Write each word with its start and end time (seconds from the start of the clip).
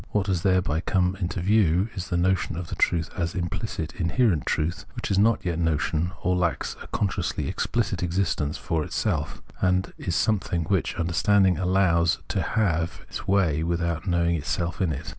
What 0.09 0.25
has 0.25 0.41
thereby 0.41 0.79
come 0.81 1.13
to 1.29 1.41
view 1.41 1.89
is 1.93 2.07
the 2.09 2.17
notion 2.17 2.57
of 2.57 2.69
the 2.69 2.75
truth 2.75 3.11
as 3.15 3.35
imphcit 3.35 3.97
inherent 3.99 4.47
truth, 4.47 4.85
which 4.95 5.11
is 5.11 5.19
not 5.19 5.45
yet 5.45 5.59
notion, 5.59 6.11
or 6.23 6.35
lacks 6.35 6.75
a 6.81 6.87
consciously 6.87 7.47
explicit 7.47 8.01
existence 8.01 8.57
for 8.57 8.83
itself 8.83 9.43
(Fiirsichseyn), 9.61 9.67
and 9.69 9.93
is 9.99 10.15
something 10.15 10.63
which 10.63 10.97
under 10.99 11.13
standing 11.13 11.59
allows 11.59 12.17
to 12.29 12.41
have 12.41 13.01
its 13.07 13.27
way 13.27 13.61
without 13.61 14.07
knowing 14.07 14.35
itself 14.35 14.81
in 14.81 14.91
it. 14.91 15.05